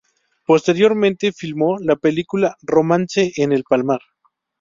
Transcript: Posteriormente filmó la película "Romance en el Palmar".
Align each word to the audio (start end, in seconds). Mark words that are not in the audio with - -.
Posteriormente 0.47 1.31
filmó 1.31 1.77
la 1.77 1.95
película 1.95 2.57
"Romance 2.63 3.33
en 3.35 3.51
el 3.51 3.63
Palmar". 3.63 4.01